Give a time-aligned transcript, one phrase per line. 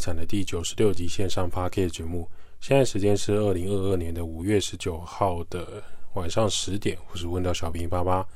[0.00, 2.26] 产的第九十六集线上 Podcast 节目。
[2.58, 5.82] 现在时间是二零二二年的五月十九号的
[6.14, 8.26] 晚上十点，我是温叨小兵爸爸。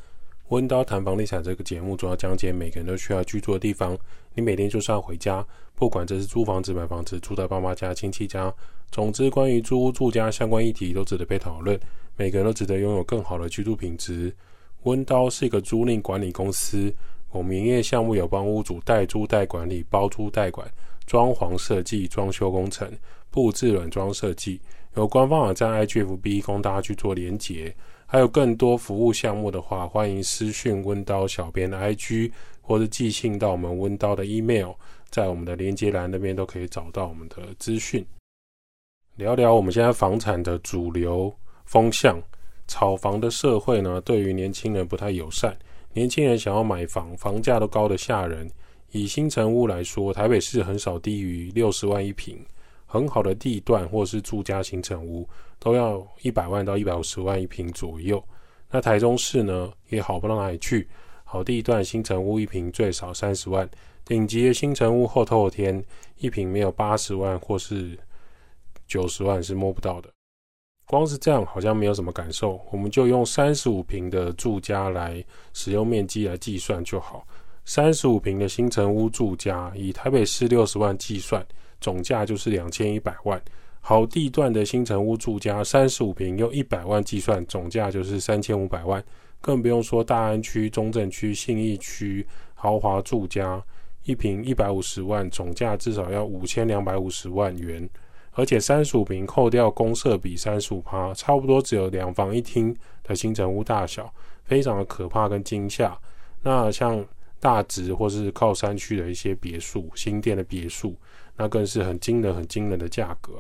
[0.49, 3.97] 温叨谈房地产这个节目主要讲解每个人都需要居住的地方。
[4.35, 8.55] 你每天就是要回家，不管这是租房子、买房子、住在爸妈家、亲戚家，
[8.91, 11.81] 总之关于租屋住家相关议题都值得被讨论。
[12.17, 14.35] 每个人都值得拥有更好的居住品质。
[14.83, 16.95] 温刀是一个租赁管理公司。
[17.31, 20.71] 我们营业项目有帮屋主代租代管理、包租代管、
[21.07, 22.91] 装潢设计、装修工程、
[23.31, 24.61] 布置软装设计。
[24.95, 27.75] 有官方网站 IGFB 供大家去做连结。
[28.07, 34.73] 还有更多服务项目的话，欢迎私讯温刀小编的 IG，或者寄信到我们温刀的 email，
[35.11, 38.07] 在我们的连接栏那边都可以找到我们的资讯。
[39.17, 42.23] 聊聊我们现在房产的主流风向，
[42.69, 45.57] 炒房的社会呢，对于年轻人不太友善。
[45.93, 48.49] 年轻人想要买房，房价都高得吓人。
[48.95, 52.39] 以新城屋来说，台北市很少低于六十万一平，
[52.87, 55.29] 很好的地段或是住家新城屋
[55.59, 58.23] 都要一百万到一百五十万一平左右。
[58.71, 60.89] 那台中市呢，也好不到哪里去，
[61.25, 63.69] 好地段新城屋一平最少三十万，
[64.05, 65.85] 顶级的新城屋后透天
[66.19, 67.99] 一平没有八十万或是
[68.87, 70.09] 九十万是摸不到的。
[70.87, 77.27] 光是这样好像没有什么感受，我们就用三十五平的住家来使用面积来计算就好。
[77.65, 81.45] 三十五平的新成屋住家，以台北市六十万计算，
[81.81, 83.41] 总价就是两千一百万。
[83.81, 89.03] 好地段的新成屋住家，三十五平用一百万计算，总价就是三千五百万。
[89.41, 93.63] 更不用说大安区、中正区、信义区豪华住家，
[94.05, 97.89] 一平一百五十万，总价至少要五千两百五十万元。
[98.33, 104.13] 而且三十五平扣掉公设比三十五趴，差不多只有两房一厅的新成屋大小，
[104.45, 105.97] 非常的可怕跟惊吓。
[106.43, 107.05] 那像
[107.45, 110.97] 大直或是靠山区的一些别墅、新店的别墅，
[111.37, 113.33] 那更是很惊人、很惊人的价格。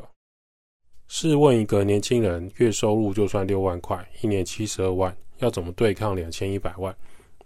[1.08, 6.94] 试问一个年轻人，月收入就算六万块，一年七十二万，要怎么对抗两千一百万？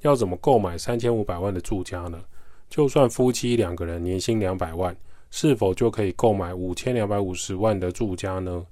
[0.00, 2.20] 要怎么购买三千五百万的住家呢？
[2.68, 4.96] 就算夫妻两个人年薪两百万。
[5.30, 8.66] 是否就可以购买五千两百五十万的住家呢？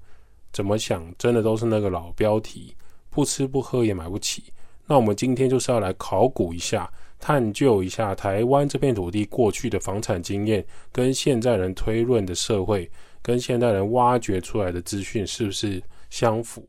[0.52, 2.74] 怎么想，真的都是那个老标题，
[3.10, 4.44] 不吃不喝也买不起。
[4.86, 12.90] 那我们今天就是要来考古一下，探究一下台湾这片土地过去的房产经验，跟现在人推论的社会，
[13.22, 16.66] 跟现代人挖掘出来的资讯是不是相符？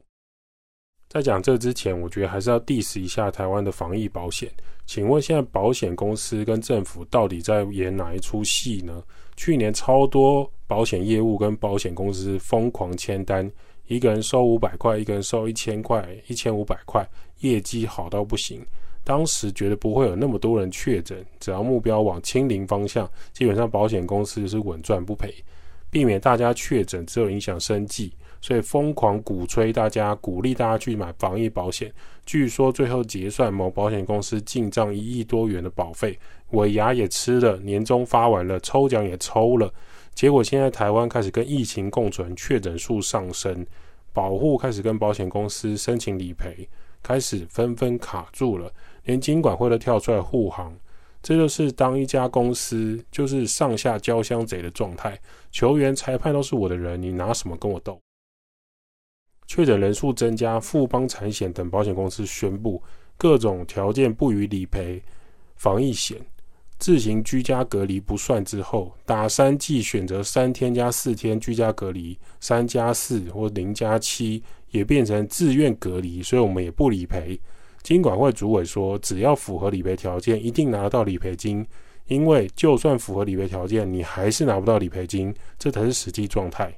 [1.10, 4.52] 在讲这之前，我觉得还是要 diss 一下台湾的防疫保险。
[4.86, 9.04] 请问现在保险公司跟政府到底在演哪一出戏呢？
[9.38, 13.50] 去年超多保险业务跟保险公司疯狂签单，
[13.88, 17.08] 一个人收五百块，一个人收一千块，一千五百块，
[17.40, 18.66] 业绩好到不行。
[19.08, 25.34] 当时觉得不会有那么多人确诊，只要目标往清零方向，基本上保险公司是稳赚不赔，
[25.90, 31.90] 避免大家确诊只有影响生计，所以疯狂鼓吹大家，鼓励大家去买防疫保险。
[32.26, 36.20] 据说最后结算，某保险公司进账一亿多元的保费。
[36.50, 39.74] 尾牙也吃了，年终发完了，抽奖也抽了，
[40.14, 43.66] 结果现在台湾开始跟疫情共存，确诊数上升，
[44.12, 46.68] 保户开始跟保险公司申请理赔，
[47.02, 48.70] 开始纷纷卡住了，
[49.08, 50.74] 连金管会都跳出来护航，
[51.24, 55.20] 这就是当一家公司就是上下交相贼的状态，
[55.52, 58.00] 球员、裁判都是我的人，你拿什么跟我斗？
[59.48, 62.84] 确诊人数增加，富邦产险等保险公司宣布
[63.18, 65.02] 各种条件不予理赔
[65.56, 66.18] 防疫险。
[66.80, 77.40] 自行居家隔离不算之后，打三剂选择三天加四天居家隔离，三加四或零加七也变成自愿隔离，所以我们也不理赔。
[77.88, 81.66] 金管会主委说，只要符合理赔条件，一定拿得到理赔金。
[82.08, 86.78] 因为就算符合理赔条件，你还是拿不到理赔金，这才是实际状态。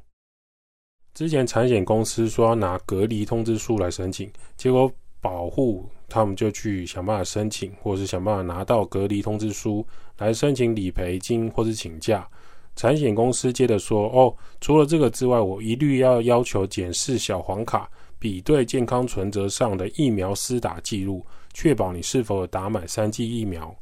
[1.15, 5.83] 之前产险公司说要拿隔离通知书来申请，结果保护。
[6.07, 9.83] 他们就去想办法申请，或是想办法拿到隔离通知书
[10.19, 12.29] 来申请理赔金，或是请假。
[12.75, 14.31] 产险公司接着说：“哦，
[14.61, 17.89] 除了这个之外，我一律要要求检视小黄卡，
[18.19, 23.73] 比对健康存折上的疫苗施打记录，确保你是否有打满三剂疫苗。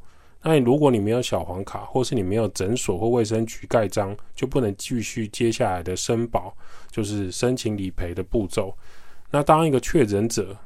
[0.42, 6.56] 那你如果你没有小黄卡，或是你没有诊所或卫生局盖章，就不能继续接下来的申保，
[6.90, 8.72] 就是申请理赔的步骤。
[9.30, 10.56] 那当一个确诊者。”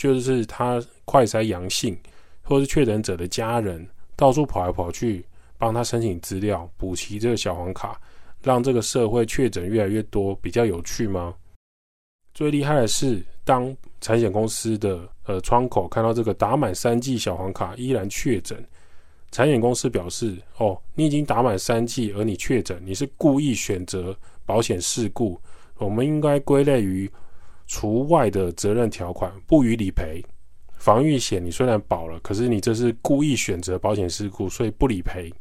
[0.00, 1.94] 就是他快筛阳性，
[2.40, 3.86] 或是确诊者的家人
[4.16, 5.22] 到处跑来跑去
[5.58, 8.00] 帮他申请资料，补齐这个小黄卡，
[8.42, 11.34] 让这个社会确诊越来越多，比较有趣吗？
[12.32, 18.64] 最厉害的是，当产险公司的呃窗口看到这个打满三剂小黄卡依然确诊，
[19.30, 24.16] 产险公司表示：“哦，你已经打满三剂，而你确诊，你是故意选择
[24.46, 25.40] 保险事故，
[25.78, 27.10] 我们应该归类于
[27.66, 30.24] 除外的责任条款，不予理赔。
[30.78, 35.32] 防御险你虽然保了，可是你这是故意选择保险事故，所以不理赔。”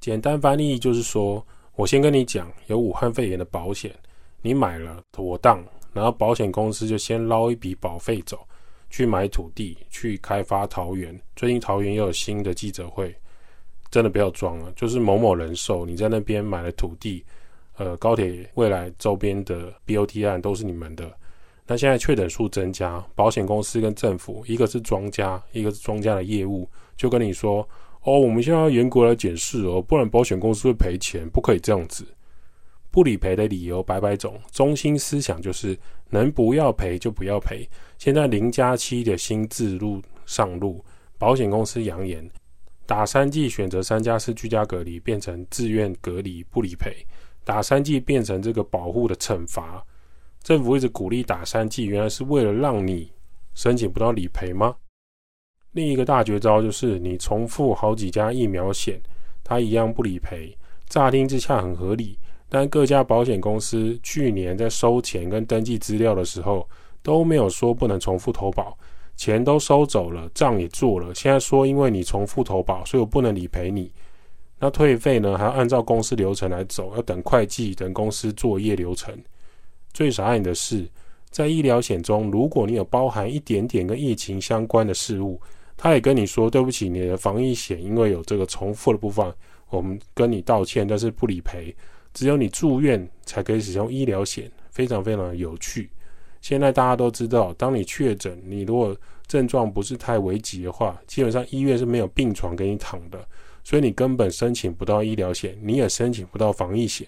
[0.00, 1.44] 简单翻译就是说，
[1.74, 3.94] 我先跟你讲，有武汉肺炎的保险，
[4.42, 8.46] 你买了妥当，然后保险公司就先捞一笔保费走。
[8.90, 11.18] 去买土地，去开发桃园。
[11.34, 13.16] 最近桃园又有新的记者会，
[13.90, 14.70] 真的不要装了。
[14.76, 17.24] 就是某某人寿，你在那边买了土地，
[17.78, 21.10] 呃，高铁未来周边的 BOT 案都是你们的。
[21.66, 27.66] 那现在确诊数增加，保险公司跟政府，一个是庄家，一个是庄家的业务，就跟你说：
[28.02, 32.06] 哦，我们现在要严格来检视哦，不然保险公司会赔钱，不可以这样子。
[32.92, 35.76] 不理赔的理由百百种，中心思想就是
[36.10, 37.66] 能不要赔就不要赔。
[37.98, 40.84] 现在零加七的新制度上路，
[41.16, 42.28] 保险公司扬言
[42.84, 46.94] 打三剂选择三加四居家隔离变成自愿隔离不理赔，
[47.44, 49.82] 打三剂变成这个保护的惩罚。
[50.42, 53.10] 政府一直鼓励打三剂，原来是为了让你
[53.54, 54.76] 申请不到理赔吗？
[55.70, 59.00] 另一个大绝招就是你重复好几家疫苗险，
[59.42, 60.54] 它一样不理赔。
[60.88, 62.18] 乍听之下很合理。
[62.54, 66.68] 但各家保险公司去年在收钱跟登记资料的时候
[67.02, 68.76] 都没有说不能重复投保，
[69.16, 73.90] 钱都收走了，账也做了，现在说因为你重复投保，所以我不能理赔你。
[74.58, 79.18] 那退费呢，还要按照公司流程来走，要等会计等公司作业流程。
[79.94, 80.86] 最傻眼的是，
[81.30, 85.40] 在医疗险中，如果你有包含一点点跟疫情相关的事物，
[85.74, 89.34] 他也跟你说对不起，你的防疫险因为有这个重复的部分，
[89.70, 91.74] 我们跟你道歉，但是不理赔。
[92.12, 95.90] 只有你住院才可以使用医疗险，非常非常有趣。
[96.40, 98.96] 现在大家都知道，当你确诊，你如果
[99.28, 103.24] 症状不是太危急的话，基本上医院是没有病床给你躺的，
[103.62, 107.06] 所以你根本申请不到医疗险，你也申请不到防疫险。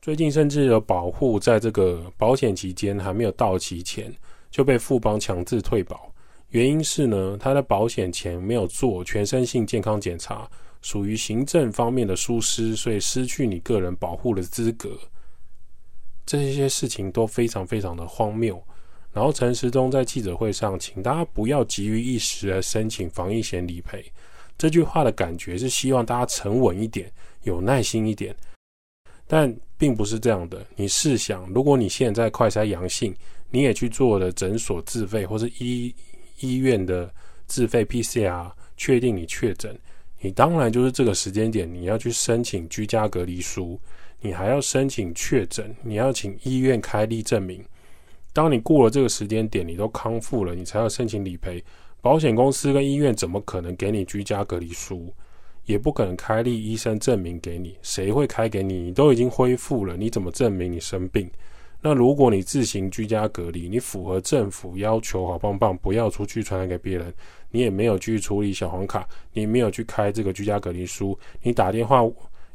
[0.00, 4.14] 最近甚至有保户在这个保险期间还没有到期前
[4.50, 6.12] 就被富邦强制退保，
[6.50, 10.48] 原因是呢，他的保险前没有做全身性健康检查。
[10.84, 14.90] 属于行政方面的疏失，所以失去你个人保护的资格。
[16.26, 18.62] 这些事情都非常非常的荒谬。
[19.10, 24.04] 然后陈时中在记者会上，请大家不要急于一时而申请防疫险理赔。
[24.58, 27.10] 这句话的感觉是希望大家沉稳一点，
[27.44, 28.36] 有耐心一点。
[29.26, 30.66] 但并不是这样的。
[30.76, 33.16] 你试想，如果你现在快筛阳性，
[33.50, 35.94] 你也去做了诊所自费或是医
[36.40, 37.10] 医院的
[37.46, 39.74] 自费 PCR，确定你确诊。
[40.24, 43.78] 你当然就是这个时间点，你要去申请居家隔离书，
[44.22, 47.62] 你还要申请确诊，你要请医院开立证明。
[48.32, 51.62] 当你过了这个时间点，你都康复了，你才要申请理赔。
[52.00, 55.12] 保险公司跟医院怎么可能给你居家隔离书？
[55.66, 57.76] 也不可能开立医生证明给你。
[57.82, 58.78] 谁会开给你？
[58.78, 61.30] 你都已经恢复了，你怎么证明你生病？
[61.82, 67.12] 那如果你自行居家隔离，你符合政府要求，好棒棒，不要出去传染给别人。
[67.54, 72.02] 你也没有去处理小黄卡，你没有去开这个居家隔离书，你打电话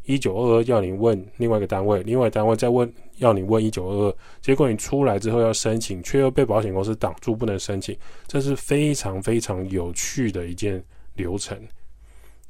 [0.03, 10.83] 一九二二要你问另外一个单位，另外单位再问要你问一九二二，结果你出来之后要申请，却又被保险公司挡住不能申请，这是非常非常有趣的一件
[11.15, 11.57] 流程。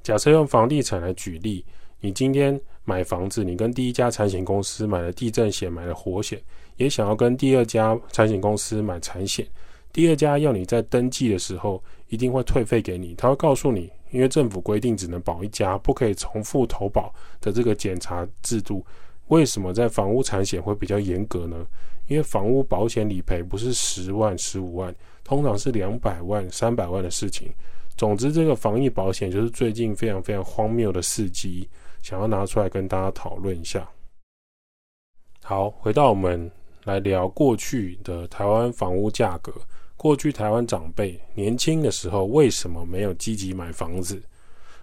[0.01, 1.63] 假设用房地产来举例，
[1.99, 6.41] 你今天买房子，你跟第一家产险公司买了地震险，买了火险，
[6.77, 9.45] 也想要跟第二家产险公司买产险。
[9.91, 18.85] 第二家要你在登记的时候一定会退费给你，他会告诉你，因为政府规定只能保一家，不可以重复投保的这个检查制度。
[19.27, 21.65] 为什么在房屋产险会比较严格呢？
[22.07, 27.51] 因为房屋保险理赔不是十万、十五万，通常是两百万、三百万的事情。
[27.95, 31.69] 总之，这个防疫保险就是最近非常非常荒谬的事迹，
[32.01, 33.87] 想要拿出来跟大家讨论一下。
[35.43, 36.49] 好，回到我们
[36.85, 39.53] 来聊过去的台湾房屋价格。
[39.99, 44.17] 过去台湾长辈年轻的时候为什么没有积极买房子？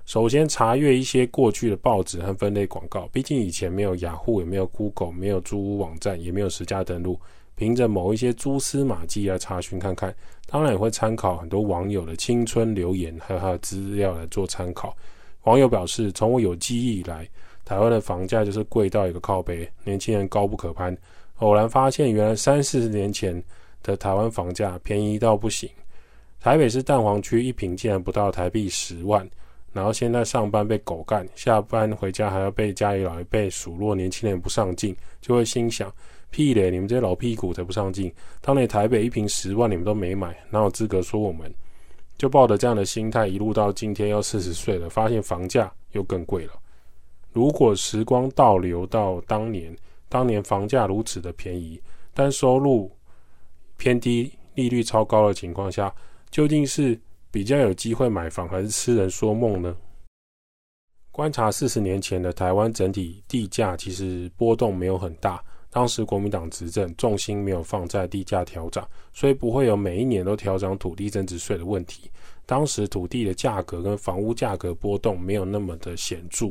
[0.04, 7.18] 首先查阅一些过去的报纸和分类广告，毕竟以前没有雅虎，也没有 Google，没有租屋网站，也没有实价登录，
[7.54, 10.14] 凭着某一些蛛丝马迹来查询看看。
[10.44, 14.94] 当然也会参考很多网友的青春留言，和他的资料来做参考。
[15.44, 17.26] 网友表示，从我有记忆以来，
[17.64, 20.94] 台湾的房价就是贵到一个靠背，年轻人高不可攀。
[21.37, 23.42] 偶然发现，原来三四十年前。
[23.87, 25.71] 的台湾房价便宜到不行，
[26.40, 29.28] 台北市蛋黄区一平竟然不到台币十万，
[29.73, 35.88] 然后现在上班被狗干，下班回家还要被家里老一辈数落年轻人不上进，就会心想：
[36.31, 38.12] 屁咧，你们这些老屁股才不上进！
[38.40, 41.55] 当年台北一平十万你们都没买，哪有资格说我们？
[42.19, 46.52] 就抱着这样的心态，一路到今天要四十岁了，发现房价又更贵了。
[47.33, 49.76] 如果时光倒流到当年，
[50.09, 51.78] 当年房价如此的便宜，
[52.14, 52.90] 但收入
[53.76, 55.95] 偏低、利率超高的情况下，
[56.30, 56.99] 究竟是
[57.30, 59.76] 比较有机会买房，还是痴人说梦呢？
[61.11, 65.42] 观察四十年前的台湾整体地价，其实波动没有很大。
[65.71, 72.11] 当时国民党执政，重心没有放在地价调涨，所以不会有每一年都调涨土地增值税的问题。
[72.47, 76.50] 当时土地的价格跟房屋价格波动没有那么的显著。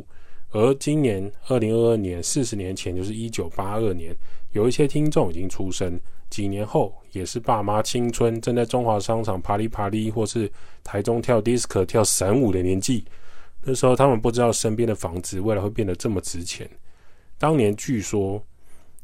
[0.52, 4.16] 而今年二零二二年，四十年前就是一九八二年，
[4.52, 10.52] 有一些听众已经出生，几年后也是爸妈青春正在中华商场啪哩啪哩，或是
[10.84, 13.06] 台中跳 disco 跳散舞的年纪。
[13.62, 16.70] 那时候他们不知道身边的房子未来会变得这么值钱。
[17.38, 18.44] 当年据说。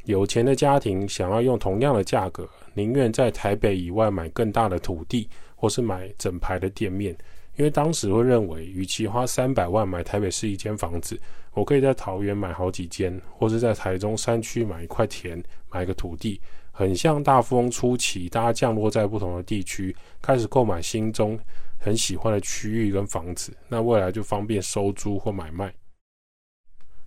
[0.06, 7.16] 有钱的家庭想要用同样的价格，宁愿在台北以外买更大的土地，或是买整排的店面，
[7.56, 11.22] 因为当时会认为，与其花三百万买台北市一间房子，
[11.54, 16.42] 我可以在桃园买好几间，或是在台中山区买一块田，买个土地，
[16.82, 21.40] 很像大富翁初期，大家降落在不同的地区，开始购买心中
[21.78, 25.72] 很喜欢的区域跟房子，那未来就方便收租或买卖。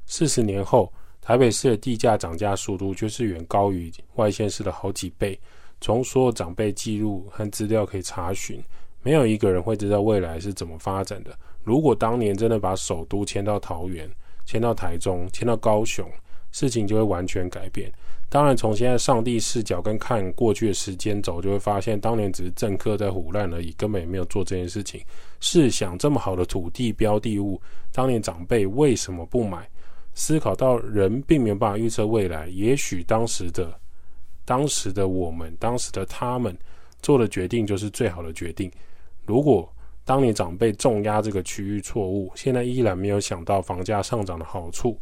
[0.06, 0.92] 四十年后。
[1.26, 5.40] 台北市的地价涨价速度就是远高于外县市的好几倍。
[5.80, 8.62] 从所有长辈记录和资料可以查询，
[9.02, 11.34] 没有一个人会知道未来是怎么发展的。
[11.62, 14.06] 如果当年真的把首都迁到桃园、
[14.44, 16.06] 迁到台中、迁到高雄，
[16.52, 17.90] 事情就会完全改变。
[18.34, 25.00] 当然，从现在上帝视角跟看过去的时间轴，就会发现当年只是政客在胡乱而已，根本也没有做这件事情。
[25.38, 27.62] 试想，这么好的土地标的物，
[27.92, 29.64] 当年长辈为什么不买？
[30.14, 33.72] 思考到人并没有办法预测未来，也许当时的、
[34.44, 36.58] 当时的我们、当时的他们
[37.02, 38.68] 做的决定就是最好的决定。
[39.24, 39.72] 如果
[40.04, 44.98] 当年长辈重压这个区域错误，现在依然没有想到房价上涨的好处。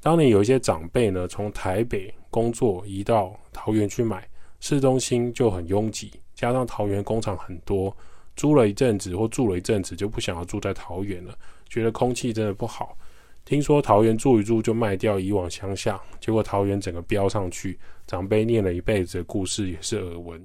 [0.00, 4.28] 当年有一些长辈呢，从台北工作移到桃园去买，
[4.60, 7.94] 市中心就很拥挤，加上桃园工厂很多，
[8.36, 11.36] 租了一阵子或住了一阵子就不想要住在桃园了，
[11.68, 12.96] 觉得空气真的不好。
[13.44, 20.44] 听说桃园住一住就卖掉，移往乡下，结果桃园整个飙上去，长辈念了一辈子的故事也是耳闻。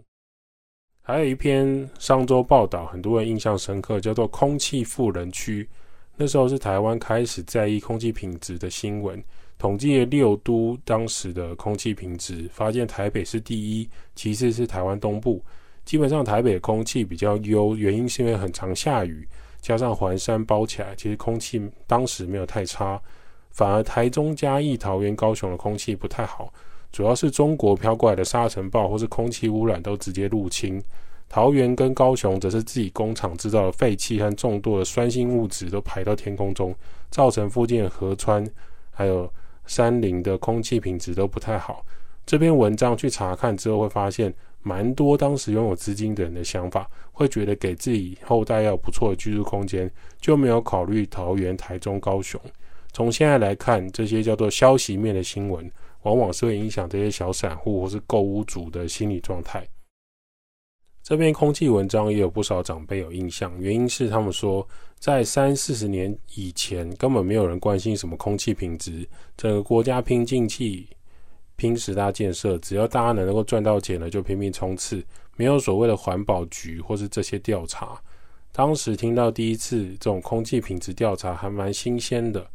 [1.01, 5.67] 还有一篇商周报道，很多人印象深刻，叫做“空气富人区”。
[6.15, 9.21] 那时候是台湾开始在意空气品质的新闻，
[9.61, 15.39] 统计了六都当时的空气品质，发现台北是第一，其次是台湾东部。
[15.85, 19.23] 基本上台北空气比较优，原因是因为很常下雨。
[19.61, 22.99] 加上环山包起来，其实空气当时没有太差，
[23.51, 26.51] 反而台中、嘉义、桃园、高雄的空气不太好，
[26.91, 30.81] 主要是中国飘过来的沙尘暴或是空气污染都直接入侵。
[31.29, 36.73] 桃园跟高雄则是自己工厂制造的废气和众多的酸性物质都排到天空中，
[37.11, 38.43] 造成附近的河川
[38.89, 39.31] 还有
[39.65, 41.85] 山林的空气品质都不太好。
[42.25, 44.33] 这篇文章去查看之后会发现。
[44.63, 49.89] 蛮多当时拥有资金的人的想法，会觉得给自己后代要有不错的居住空间，
[50.19, 52.39] 就没有考虑桃园、台中、高雄。
[52.93, 55.67] 从现在来看，这些叫做消息面的新闻，
[56.03, 59.67] 往往是会影响这些小散户或是购屋主的心理状态。
[61.03, 64.65] 这篇空气文章也有不少长辈有印象，原因是他们说，
[64.99, 70.87] 在三四十年以前，根本没有人关心什么空气品质，整个国家拼经济。
[71.57, 75.03] 拼十大建设，只要大家能够赚到钱了，就拼命冲刺，
[75.35, 78.01] 没有所谓的环保局或是这些调查。
[78.51, 82.47] 当时听到第一次这种空气品质调查，还蛮新鲜的。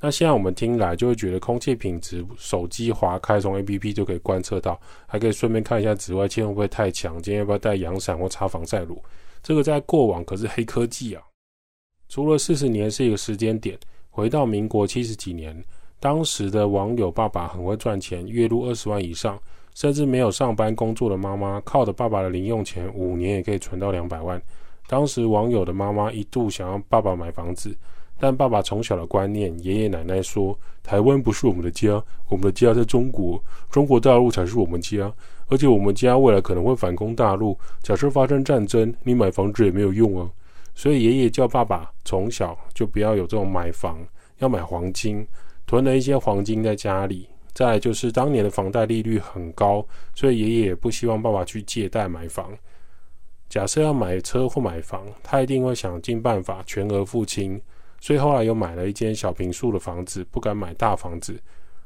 [0.00, 9.02] 那现在我们听来就会觉得空气品质，手机滑开从 APP 就可以观测到，还可以顺便看一下紫外线会不会太强，今天要不要带阳伞或擦防晒乳。
[9.42, 11.22] 这个在过往可是黑科技啊。
[12.08, 13.78] 除了四十年是一个时间点，
[14.10, 15.64] 回到民国七十几年。
[16.00, 19.36] 当时的网友爸爸很会赚钱，月入二十万以上，
[19.74, 24.40] 甚至没有上班工作的妈妈，靠着爸爸的零用钱，五年也可以存到两百万。
[24.86, 27.76] 当时网友的妈妈一度想要爸爸买房子，
[28.18, 35.12] 但爸爸从小的观念，爷爷奶奶说，台湾不是我们的家，我们的家在中国，中国大陆才是我们家，
[35.46, 40.28] 而且我们家未来可能会反攻大陆，假设发生战争，你买房子也没有用啊。
[40.74, 43.98] 所以爷爷叫爸爸从小就不要有这种买房，
[44.38, 45.26] 要买黄金。
[45.66, 52.56] 囤了一些黄金在家里，再就是当年的房贷利率很高，所以爷爷也不希望爸爸去借贷买房。
[53.48, 57.60] 假设要买车或买房，他一定会想尽办法全额付清，
[58.00, 61.38] 所以后来又买了一间小平数的房子，不敢买大房子。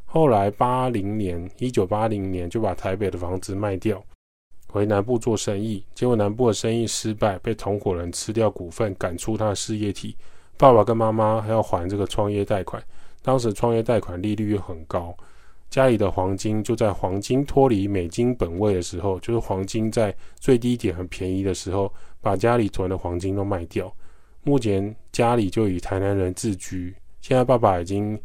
[0.04, 4.02] 后来八零年，一九八零年就把台北的房子卖掉，
[4.68, 10.14] 回南部做生意，结果南部的生意失败，被同伙人吃掉股份，赶出他的事业体。
[10.58, 12.82] 爸爸跟妈妈还要还这个创业贷款，
[13.22, 15.16] 当时创业贷款利率又很高，
[15.70, 21.90] 家里的黄金就在黄金脱离美金本位的时候，就是黄金在最低点很便宜的时候，
[22.20, 23.90] 把家里囤的黄金都卖掉。
[24.44, 26.94] 目前家里就以台南人自居。
[27.20, 28.20] 现在爸爸已经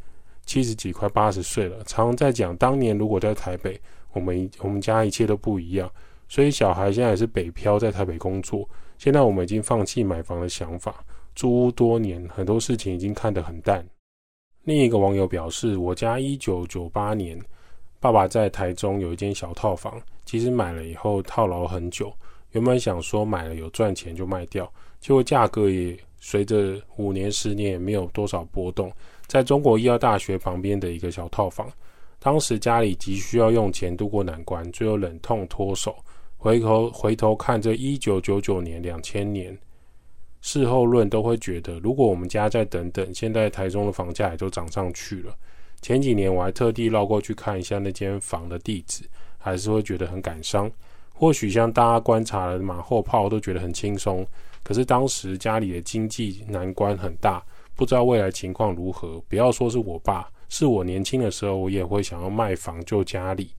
[0.46, 3.80] 七十几快八十岁了，常在讲当年如果在台北，
[4.14, 5.90] 我们我们家一切都不一样。
[6.28, 8.68] 所以小孩现在也是北漂在台北工作。
[8.98, 11.04] 现在我们已经放弃买房的想法。
[11.36, 13.88] 租屋多年，很多事情已经看得很淡。
[14.64, 17.40] 另一个网友表示，我家一九九八年，
[18.00, 22.12] 爸爸在台中有一间小套房，其实买了以后套牢很久。
[22.54, 28.92] 原本想说买了有赚钱就卖掉，结果价格也随着五年、十年也没有多少波动。
[29.28, 31.70] 在中国医药大学旁边的一个小套房，
[32.20, 35.96] 当时家里急需要用钱度过难关，最后忍痛脱手。
[36.38, 39.58] 回头回头看这一九九九年、两千年。
[40.40, 45.36] 事后论都会觉得，如果我们家再等等，现在台中的房价也都涨上去了。
[45.82, 49.04] 前几年我还特地绕过去看一下那间房的地址，
[49.38, 50.72] 还是会觉得很感伤。
[51.12, 54.26] 或许像大家观察了马后炮都觉得很轻松，
[54.68, 57.42] 可是当时家里的经济难关很大，
[57.74, 59.18] 不知道未来情况如何。
[59.30, 63.54] 不要说是我爸，是我年轻的时候，我也会想要卖房救家里。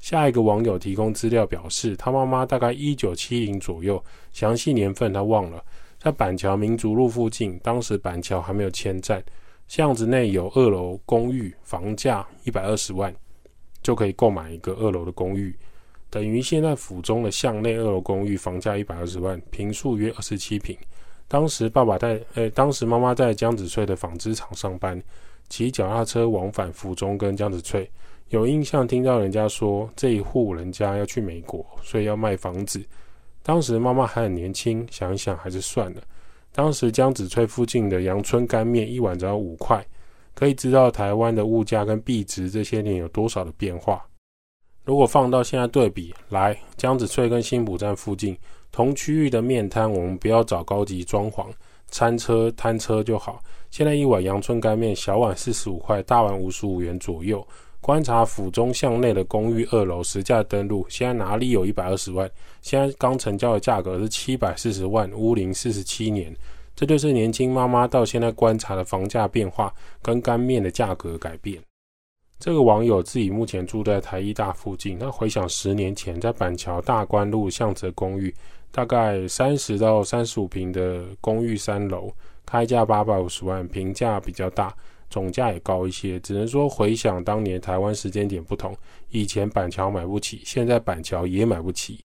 [0.00, 4.04] 下一个网友提供资料表示，他妈妈大概一九七零左右，
[4.34, 5.64] 详细年份他忘了。
[5.98, 9.24] 在板桥民族路附近，当时板桥还没有迁站，
[9.66, 13.16] 巷子内有二楼公寓，房价一百二十万
[13.82, 15.58] 就可以购买一个二楼的公寓，
[16.12, 20.76] 等于现在府中的巷内二楼公寓房价一百二十万，坪数约二十七坪。
[21.26, 25.02] 当时爸爸在，呃，当时妈妈在江子翠的纺织厂上班，
[25.48, 27.90] 骑脚踏车往返府中跟江子翠。
[28.28, 32.84] 有印象听到人家说这一户人家要去美国，所以要卖房子。
[33.42, 36.02] 当时妈妈还很年轻，想一想还是算了。
[36.52, 39.82] 当时江子翠附近的阳春干面一碗只要五块，
[40.34, 44.06] 可以知道台湾的物价跟币值这些年有多少的变化。
[44.84, 48.36] 如果放到现在对比，来江子翠跟新埔站附近
[48.72, 51.46] 同区域的面摊，我们不要找高级装潢，
[51.88, 53.40] 餐车摊车就好。
[53.70, 57.46] 现在一碗阳春干面，小碗四十五块，大碗五十五元左右。
[57.80, 62.30] 观察府中巷内的公寓二楼实价登录，现在哪里有一百二十万？
[62.60, 66.34] 现在刚成交的价格是七百四十万，屋龄四十七年。
[66.74, 71.60] 这就是年轻妈妈到现在观察的房价变化跟干面的价格改变。
[72.42, 78.34] 这个网友自己目前住在台艺大附近，他回想十年前在板桥大观路巷子公寓，
[78.72, 82.10] 大概三十到三十五平的公寓三楼，
[82.44, 84.74] 开价八百五十万，坪价比较大。
[85.08, 88.76] 总价也高一些，只能说回想当年台湾时间点不同，
[89.10, 92.00] 以前板桥买不起，现在板桥也买不起。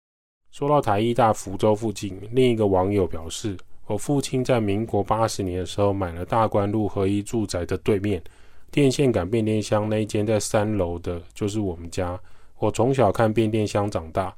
[0.51, 8.23] 说到台艺大福州附近，另一个网友表示，我父亲在民国八十年的时候买了大观路合一住宅的对面，
[8.73, 12.19] 电线杆变电箱那一间在三楼的，就是我们家。
[12.59, 14.35] 我从小看变电箱长大，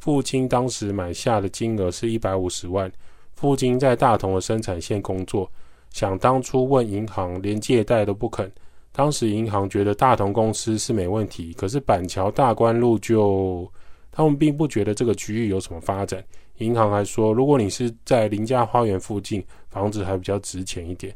[0.00, 2.90] 父亲当时买下的金额是一百五十万。
[3.34, 5.48] 父亲在大同的生产线工作。
[5.90, 8.50] 想当初问银行，连借贷都不肯。
[8.90, 13.70] 当时银行觉得大同公司是没问题，可是板桥大观路就
[14.10, 16.24] 他们并不觉得这个区域有什么发展。
[16.58, 21.14] 银行还说，如果你是在林家花园附近，房子还比较值钱一点。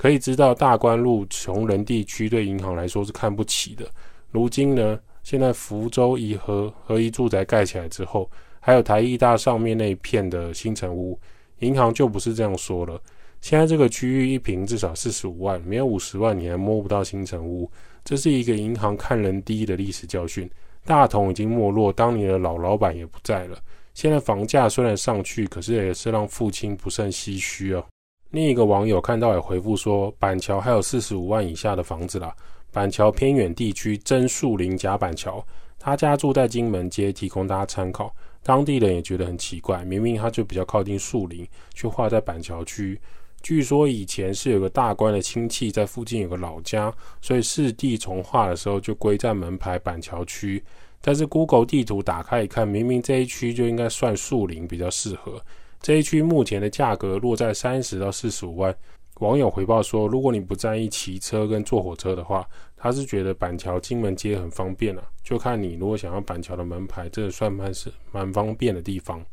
[0.00, 3.84] 可以知道大观路穷人地区对银行来说是看不起的。
[4.30, 11.20] 如今呢，现在福州一和合一住宅盖起来之后，还有台艺大上面那一片的新城屋，
[11.58, 12.98] 银行就不是这样说了。
[13.42, 17.70] 现在这个区域一平至少四十五万，没有五十万你还摸不到新城屋，
[18.02, 20.50] 这是一个银行看人低的历史教训。
[20.86, 23.58] 大同已经没落，当年的老老板也不在了。
[23.92, 27.84] 现在房价虽然上去，可是也是让父亲不胜唏嘘哦。
[28.30, 32.34] 另一个网友看到也回复说，板桥还有四十五万以下的房子啦。
[32.70, 35.44] 板桥偏远地区真树林假板桥，
[35.78, 38.14] 他家住在金门街，提供大家参考。
[38.44, 42.98] 当地人也觉得很奇怪，明明他就比较靠近树林，却划在板桥区。
[43.42, 50.62] 据说以前是有个大官的亲戚在附近有个老家，所以市地重划的时候就归在门牌板桥区。
[51.00, 55.42] 但是 Google 地图打开一看，明明这一区就应该算树林比较适合。
[55.80, 58.74] 这一区目前的价格落在三十到四十五万。
[59.20, 65.02] 网友回报说，如果你不在意骑车跟坐火车的话，他是觉得板桥金门街很方便啊。
[65.22, 69.24] 就看你如果想要板桥的门牌，这算蛮是蛮方便的地方。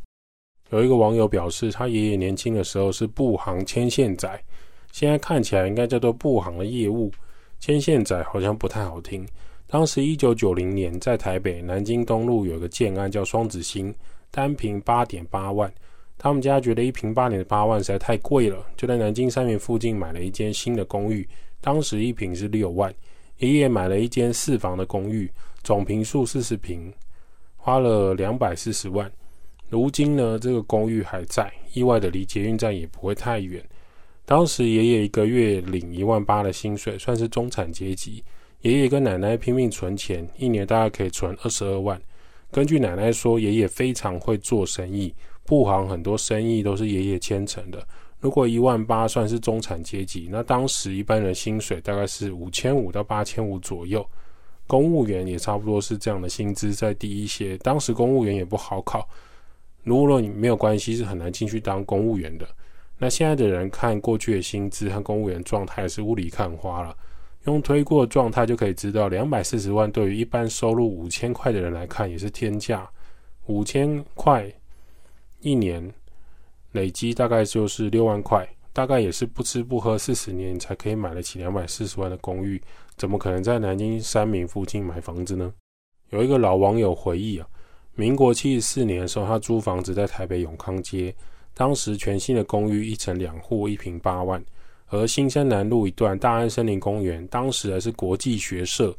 [0.70, 4.30] 有一个网友表示，他爷爷年轻的时候是布行牵线仔，
[4.92, 7.12] 现在看起来应该叫做布行的业务。
[7.60, 9.26] 牵线仔好像不太好听。
[9.68, 13.94] 当时一九九零年在台北南京东路有个建案叫双子星，
[14.32, 15.74] 单坪八点八万。
[16.18, 21.28] 他们家觉得一平八点八万实在太贵了，就在南京三元附近买了一间新的公寓，
[21.62, 22.94] 当时一平是六万。
[23.38, 26.92] 爷爷买了一间四房的公寓，总坪数四十平，
[27.56, 29.12] 花了两百四十万。
[29.70, 33.64] 如今呢，这个公寓还在，意外的离捷运站也不会太远。
[34.26, 38.24] 当时爷爷一个月领一万八的薪水，算是中产阶级。
[38.62, 42.02] 爷爷跟奶奶拼命存钱，一年大概可以存二十二万。
[42.50, 45.14] 根据奶奶说，爷爷非常会做生意。
[45.48, 47.82] 布行很多生意都是爷爷牵成的。
[48.20, 54.06] 如果一万八算是中产阶级，那当时一般人薪水大概是五千五到八千五左右。
[54.66, 57.58] 公务员也差不多是这样的薪资，再低一些。
[57.60, 59.08] 当时公务员也不好考，
[59.84, 62.46] 如果你没有关系，是很难进去当公务员的。
[62.98, 66.94] 那现在的人看过去的薪资和公务员状态是雾里看花了。
[67.46, 72.90] 用推过状态就可以知道，两百四十万对于一般收入五千块的人来看也是天价。
[73.46, 74.52] 五千块。
[75.40, 75.94] 一年
[76.72, 82.62] 累积大概就是六万块，大概也是不吃不喝四十年才可以买得起两百四十万的公寓，
[82.96, 85.54] 怎么可能在南京三民附近买房子呢？
[86.10, 87.48] 有一个老网友回忆啊，
[87.96, 91.14] 民国七十四年的时候，他租房子在台北永康街，
[91.54, 94.44] 当时全新的公寓一层两户，一坪八万，
[94.88, 98.96] 而新生南路一段大安森林公园，当时还是国际学社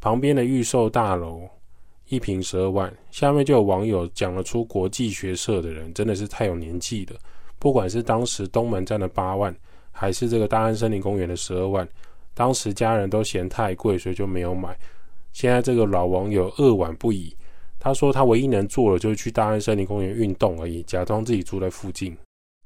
[0.00, 1.48] 旁边的预售大楼。
[2.08, 7.16] 一瓶十二万，下面就有网友讲了出国际学社的人真的是太有年纪了。
[7.58, 9.54] 不管是当时东门站的八万，
[9.90, 11.88] 还是这个大安森林公园的十二万，
[12.34, 14.76] 当时家人都嫌太贵，所以就没有买。
[15.32, 17.34] 现在这个老网友扼腕不已，
[17.78, 22.14] 他说他唯一能做的就是去大安森林公园运动而已，假装自己住在附近。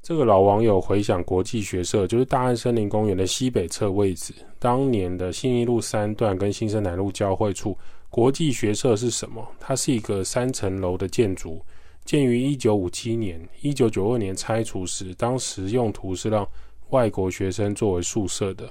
[0.02, 7.76] 这个老网友回想国际学社就是大安森林公园的西北侧位置，当年的信义路三段跟新生南路交汇处。
[8.08, 9.46] 国际学社是什么？
[9.60, 11.60] 它是一个三层楼的建筑，
[12.04, 16.48] 建于一九五七年，一九九二年拆除时，当时用途是让
[16.90, 18.70] 外国学生作为宿舍的。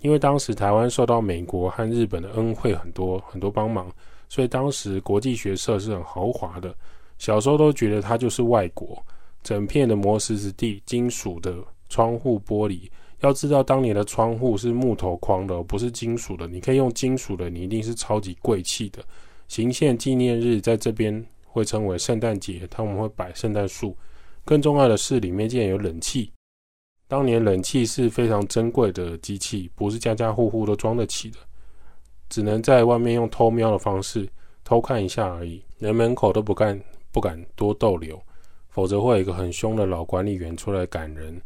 [0.00, 3.90] 因为当时台湾受到美国和日本的恩惠很多很多帮忙，
[4.28, 6.74] 所以当时国际学社是很豪华的。
[7.18, 9.04] 小时候都觉得它就是外国，
[9.42, 11.56] 整片的磨石子地，金属的
[11.88, 12.88] 窗户玻璃。
[13.20, 16.46] 要知道，当年的窗户是木头框的，不是金属的。
[16.46, 19.02] 你可以用金属的，你一定是超级贵气的。
[19.48, 23.96] 行宪纪念日在这边会称为圣诞节，他们会摆圣诞树。
[24.44, 26.30] 更重要的是，里面竟然有冷气。
[27.08, 31.38] 当年冷气是非常珍贵的机器，不是家家户户都装得起的，
[32.28, 34.28] 只能在外面用偷瞄的方式
[34.62, 35.62] 偷看一下而已。
[35.78, 38.20] 连门口都不敢不敢多逗留，
[38.68, 41.40] 否则会有一个很凶的老管理员出来赶人。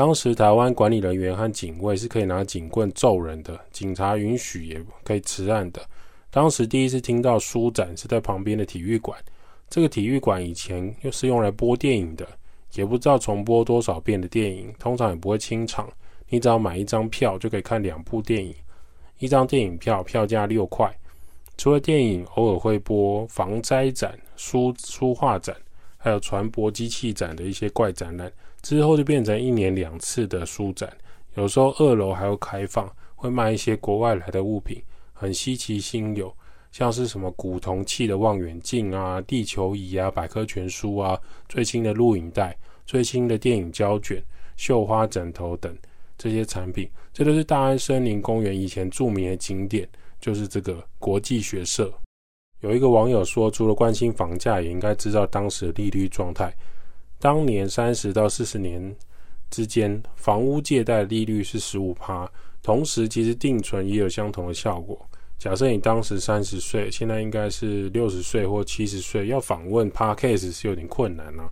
[0.00, 5.82] 当时台湾管理人员和警卫是可以拿警棍揍人的，警察允许也可以持案的。
[6.30, 9.22] 当时第一次听到书展是在旁边的体育馆，
[9.68, 12.26] 这个体育馆以前又是用来播电影的，
[12.72, 15.86] 也不知道重播多少遍的电影，通常也不会清场，
[16.30, 18.54] 你只要买一张票就可以看两部电影，
[19.18, 20.90] 一张电影票票价六块。
[21.58, 25.54] 除了电影，偶尔会播防灾展、书书画展，
[25.98, 28.32] 还有船舶机器展的一些怪展览。
[28.62, 30.90] 之后就变成一年两次的书展，
[31.34, 36.34] 有时候二楼还会开放，会卖一些国外来的物品，很稀奇新有，
[36.70, 41.18] 像是什么古铜器的望远镜啊、地球仪啊、百科全书啊、
[41.48, 44.22] 最新的录影带、最新的电影胶卷、
[44.56, 45.76] 绣花枕头等
[46.18, 46.88] 这些产品。
[47.12, 49.88] 这都是大安森林公园以前著名的景点，
[50.20, 51.92] 就是这个国际学社。
[52.60, 56.54] 有一个网友说，除了关心房价，也应该知道当时的利率状态。
[57.20, 58.96] 当年三十到四十年
[59.50, 62.26] 之间，房屋借贷利率是十五趴，
[62.62, 64.98] 同时其实定存也有相同的效果。
[65.38, 71.46] 假设你当时三十岁，现在应该是六十岁或七十岁，要访问 Podcast 是有点困难了。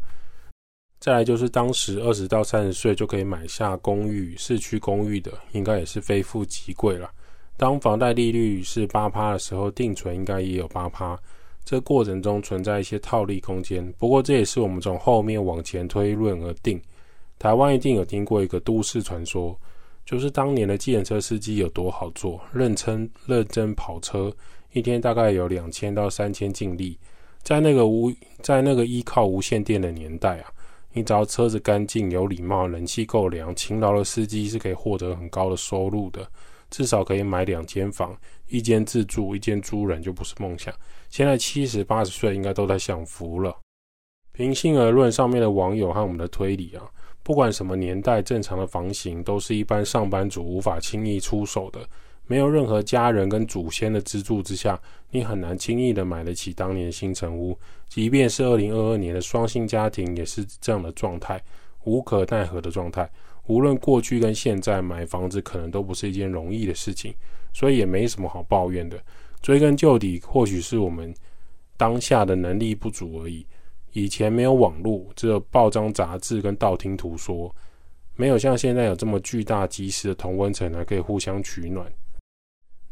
[0.98, 7.10] 再来就是当时二十到三十岁就可以买下公寓、市区公寓的，应该也是非富即贵了。
[7.58, 11.18] 当房贷利率是八趴的时候，定存应该也有八趴。
[11.68, 16.80] 这过程中存在一些套利空间，不过这也是我们从后面往前推论而定。
[17.38, 19.54] 台湾一定有听过一个都市传说，
[20.06, 24.34] 就是当年的计程车司机有多好做，认真认真跑车，
[24.72, 26.98] 一天大概有两千到三千净利。
[27.42, 30.50] 在那个无在那个依靠无线电的年代啊，
[30.94, 36.26] 你只要车子干净、有礼貌、冷气够凉、勤劳的司机是可以获得很高的收入的。
[36.70, 38.16] 至少可以买两间房，
[38.48, 40.72] 一间自住，一间租人就不是梦想。
[41.08, 43.56] 现在七十八十岁应该都在享福了。
[44.32, 46.88] 平心而论，上面的网友和我们的推理啊，
[47.22, 51.80] 不管什么年代，正常的房型都是一般上班族无法轻易出手的。
[52.26, 54.78] 没有任何家人跟祖先的资助之下，
[55.10, 57.58] 你很难轻易的买得起当年新城屋。
[57.88, 61.42] 即便是二零二二年的双薪家庭，也是这样的状态，
[61.84, 63.10] 无可奈何的状态。
[63.46, 67.14] 无论过去跟现在，买房子可能都不是一件容易的事情，
[67.54, 69.02] 所以也没什么好抱怨的。
[69.42, 71.14] 追根究底，或许是我们
[71.76, 73.46] 当下的能力不足而已。
[73.92, 77.54] 以前没有网络，只有报章杂志跟道听途说，
[78.16, 81.90] 没有像现在有这么巨大及时的同温层来可以互相取暖。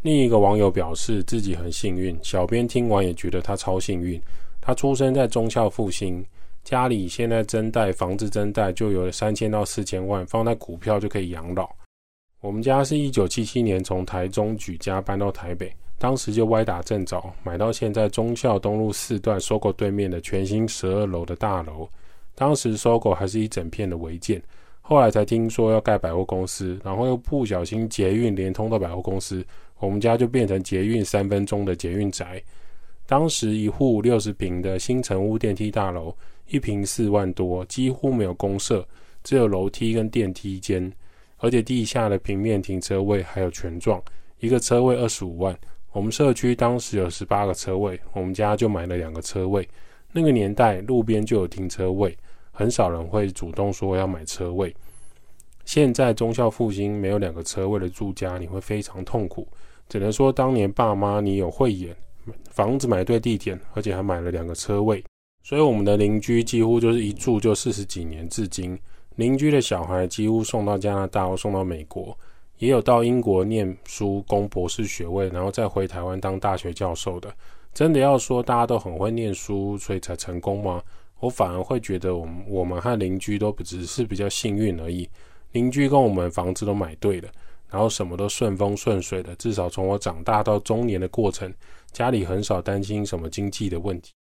[0.03, 4.21] 另一个网友表示自己很幸运，小编听完也觉得他超幸运。
[4.61, 6.25] 他出生在中校复兴，
[6.65, 11.69] 家里现在增贷房子增贷就有了三千到四千万，放在股票就可以养老。
[12.41, 21.89] 我们家是一九七七年从台中举家搬到台北，当时就歪打正着买到现在忠孝东路四段收购对面的全新十二楼的大楼。
[22.35, 24.43] 当时收购还是一整片的违建，
[24.83, 29.43] 后来才听说要盖百货公司，然后又不小心捷运连通到百货公司。
[29.79, 32.43] 我们家就变成捷运三分钟的捷运宅。
[33.07, 36.15] 当时一户六十平的新成屋电梯大楼，
[36.49, 38.87] 一坪四万多，几乎没有公设，
[39.25, 40.93] 只有楼梯跟电梯间，
[41.39, 44.03] 而且地下的平面停车位还有全状，
[44.41, 45.57] 一个车位二十五万。
[45.97, 49.67] 我们社区当时有十八个车位，我们家就买了两个车位。
[50.13, 52.15] 那个年代路边就有停车位，
[52.53, 54.77] 很少人会主动说要买车位。
[55.65, 59.49] 现在中孝复兴没有两个车位的住家，你会非常痛苦。
[59.89, 61.97] 只能说当年爸妈你有慧眼，
[62.51, 65.03] 房子买对地点，而且还买了两个车位。
[65.43, 68.79] 所以我们的邻居几乎就是一住就四十几年，至今
[69.15, 72.15] 邻居的小孩几乎送到加拿大或送到美国，
[72.59, 77.35] 也有到英国念书攻博士学位，然后再回台湾当大学教授的。
[77.75, 80.83] 真的要说大家都很会念书，所以才成功吗？
[81.21, 85.09] 我反而会觉得我们我们和邻居都只是比较幸运而已。
[85.53, 87.29] 邻居跟我们房子都买对了，
[87.71, 89.35] 然后什么都顺风顺水的。
[89.37, 91.53] 至少从我长大到中年的过程，
[91.93, 94.13] 家里很少担心什么经济的问题。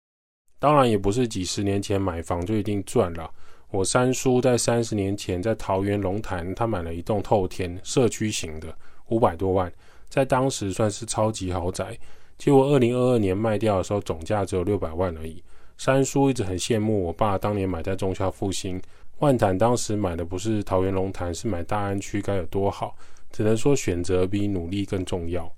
[0.58, 3.30] 当然，也不是几十年前买房就一定赚了。
[3.74, 8.72] 我三叔在三十年前在桃园龙潭，他买了一栋透天社区型的，
[9.08, 9.70] 五百多万，
[10.08, 11.98] 在当时算是超级豪宅。
[12.38, 15.42] 结果二零二二年卖掉的时候，总价只有六百万而已。
[15.76, 18.80] 三叔一直很羡慕我爸当年买在中孝复兴。
[19.18, 22.94] 万坦当时买的不是桃园龙潭，是买大安区，该有多好？
[23.32, 25.52] 只能说选择比努力更重要。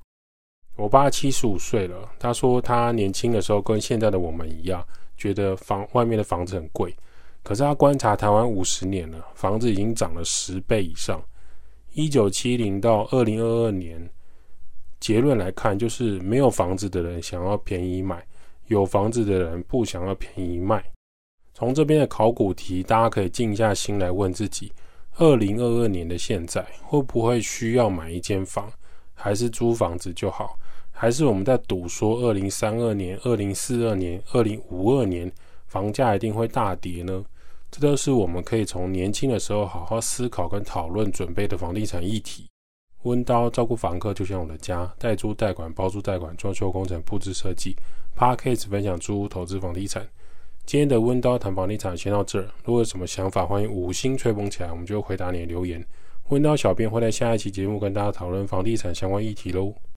[0.77, 4.83] 我爸七十五岁了，他说他年轻的时候跟现在的我们一样，
[5.19, 6.97] 觉得房外面的房子很贵。
[7.47, 11.23] 可是他观察台湾五十年了，房子已经涨了十倍以上。
[11.93, 14.11] 一九七零到二零二二年，
[14.99, 18.27] 结论来看，就是没有房子的人想要便宜买，
[18.67, 20.85] 有房子的人不想要便宜卖。
[21.55, 24.73] 从这边的考古题，大家可以静下心来问自己：
[25.17, 28.69] 二零二二年的现在，会不会需要买一间房，
[29.15, 30.59] 还是租房子就好？
[30.91, 35.31] 还是我们在赌说二零三二年、二零四二年、二零五二年
[35.69, 37.25] 房价一定会大跌呢？
[37.79, 42.49] 这都是我们可以从年轻的时候好好思考跟讨论准备的房地产议题。
[43.03, 47.77] 温刀照顾房客，就像我的家，代租代管、包租代管、装修工程、布置设计。
[48.17, 50.09] Podcast 分享租屋投资房地产。
[50.65, 52.49] 今天的温刀谈房地产先到这儿。
[52.65, 55.85] 如果有什么想法，欢迎五星吹捧起来，我们就回答你的留言。
[56.31, 59.75] 温刀小编会在下一期节目跟大家讨论房地产相关议题喽。